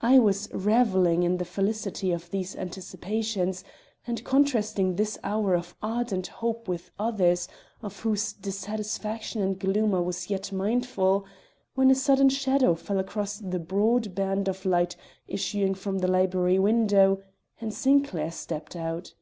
I 0.00 0.18
was 0.18 0.48
reveling 0.52 1.22
in 1.22 1.36
the 1.36 1.44
felicity 1.44 2.10
of 2.10 2.30
these 2.32 2.56
anticipations 2.56 3.62
and 4.04 4.24
contrasting 4.24 4.96
this 4.96 5.20
hour 5.22 5.54
of 5.54 5.76
ardent 5.80 6.26
hope 6.26 6.66
with 6.66 6.90
others 6.98 7.46
of 7.80 8.00
whose 8.00 8.32
dissatisfaction 8.32 9.40
and 9.40 9.60
gloom 9.60 9.94
I 9.94 10.00
was 10.00 10.28
yet 10.28 10.50
mindful, 10.50 11.26
when 11.76 11.92
a 11.92 11.94
sudden 11.94 12.28
shadow 12.28 12.74
fell 12.74 12.98
across 12.98 13.38
the 13.38 13.60
broad 13.60 14.16
band 14.16 14.48
of 14.48 14.64
light 14.66 14.96
issuing 15.28 15.74
from 15.76 16.00
the 16.00 16.08
library 16.08 16.58
window, 16.58 17.22
and 17.60 17.72
Sinclair 17.72 18.32
stepped 18.32 18.74
out. 18.74 19.14